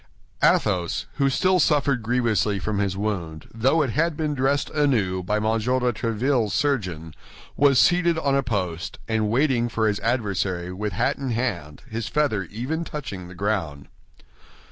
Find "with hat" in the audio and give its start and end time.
10.73-11.19